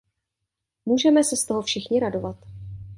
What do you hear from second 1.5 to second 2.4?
všichni radovat.